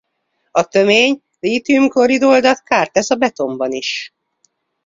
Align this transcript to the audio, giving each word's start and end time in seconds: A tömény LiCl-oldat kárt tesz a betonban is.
A 0.51 0.63
tömény 0.63 1.21
LiCl-oldat 1.39 2.63
kárt 2.63 2.91
tesz 2.91 3.09
a 3.11 3.15
betonban 3.15 3.71
is. 3.71 4.13